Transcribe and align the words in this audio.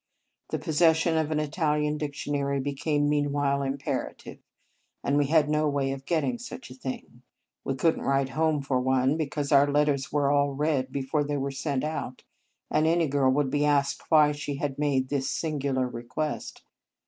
The 0.49 0.57
posses 0.57 0.97
sion 0.97 1.15
of 1.15 1.29
an 1.29 1.39
Italian 1.39 1.99
dictionary 1.99 2.59
became 2.59 3.07
meanwhile 3.07 3.61
imperative, 3.61 4.39
and 5.03 5.15
we 5.15 5.27
had 5.27 5.47
no 5.47 5.69
way 5.69 5.91
of 5.91 6.07
getting 6.07 6.39
such 6.39 6.71
a 6.71 6.73
thing. 6.73 7.21
We 7.63 7.75
could 7.75 7.99
n 7.99 7.99
t 7.99 8.05
write 8.07 8.29
home 8.29 8.63
for 8.63 8.79
one, 8.79 9.15
because 9.15 9.51
our 9.51 9.67
letters 9.71 10.11
were 10.11 10.31
all 10.31 10.55
read 10.55 10.91
before 10.91 11.23
they 11.23 11.37
were 11.37 11.51
sent 11.51 11.83
out, 11.83 12.23
and 12.71 12.87
any 12.87 13.07
girl 13.07 13.31
would 13.33 13.51
be 13.51 13.63
asked 13.63 14.09
why 14.09 14.31
she 14.31 14.55
had 14.55 14.79
made 14.79 15.09
this 15.09 15.29
singular 15.29 15.87
request. 15.87 16.63